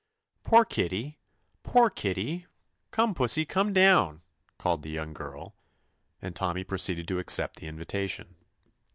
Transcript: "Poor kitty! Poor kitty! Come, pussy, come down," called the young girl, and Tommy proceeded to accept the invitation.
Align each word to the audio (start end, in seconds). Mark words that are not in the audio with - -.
"Poor 0.41 0.65
kitty! 0.65 1.19
Poor 1.61 1.87
kitty! 1.87 2.47
Come, 2.89 3.13
pussy, 3.13 3.45
come 3.45 3.71
down," 3.71 4.23
called 4.57 4.81
the 4.81 4.89
young 4.89 5.13
girl, 5.13 5.53
and 6.23 6.35
Tommy 6.35 6.63
proceeded 6.63 7.07
to 7.07 7.19
accept 7.19 7.57
the 7.57 7.67
invitation. 7.67 8.35